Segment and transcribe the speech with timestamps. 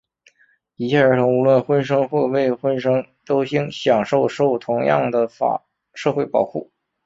[0.77, 4.27] 一切儿童,无论婚生或非婚生,都应享受
[4.57, 5.29] 同样的
[5.93, 6.71] 社会保护。